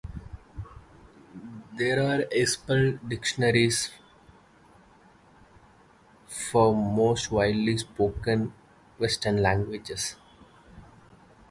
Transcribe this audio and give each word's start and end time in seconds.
There 1.77 2.01
are 2.01 2.23
ispell 2.31 2.93
dictionaries 3.07 3.91
for 6.51 6.73
most 6.75 7.29
widely 7.29 7.77
spoken 7.77 8.51
Western 8.97 9.43
languages. 9.43 10.15